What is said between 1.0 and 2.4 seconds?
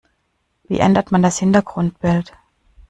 man das Hintergrundbild?